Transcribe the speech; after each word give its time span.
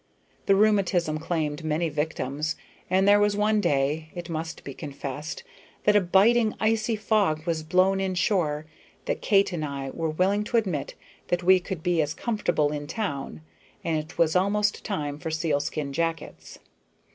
The 0.47 0.55
rheumatism 0.55 1.19
claimed 1.19 1.63
many 1.63 1.87
victims, 1.87 2.55
and 2.89 3.07
there 3.07 3.19
was 3.19 3.37
one 3.37 3.61
day, 3.61 4.09
it 4.15 4.31
must 4.31 4.63
be 4.63 4.73
confessed, 4.73 5.43
when 5.83 5.95
a 5.95 6.01
biting, 6.01 6.55
icy 6.59 6.95
fog 6.95 7.45
was 7.45 7.61
blown 7.61 7.99
in 7.99 8.15
shore, 8.15 8.65
that 9.05 9.21
Kate 9.21 9.53
and 9.53 9.63
I 9.63 9.91
were 9.91 10.09
willing 10.09 10.43
to 10.45 10.57
admit 10.57 10.95
that 11.27 11.43
we 11.43 11.59
could 11.59 11.83
be 11.83 12.01
as 12.01 12.15
comfortable 12.15 12.71
in 12.71 12.87
town, 12.87 13.41
and 13.83 13.95
it 13.99 14.17
was 14.17 14.35
almost 14.35 14.83
time 14.83 15.19
for 15.19 15.29
sealskin 15.29 15.93
jackets. 15.93 16.57